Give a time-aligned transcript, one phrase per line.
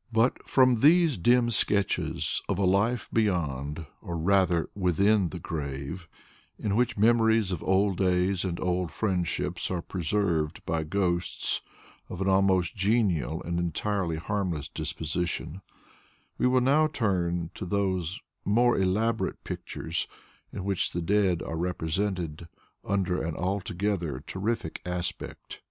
[0.12, 6.08] ]But from these dim sketches of a life beyond, or rather within the grave,
[6.58, 11.62] in which memories of old days and old friendships are preserved by ghosts
[12.08, 15.62] of an almost genial and entirely harmless disposition,
[16.38, 20.08] we will now turn to those more elaborate pictures
[20.52, 22.48] in which the dead are represented
[22.84, 25.62] under an altogether terrific aspect.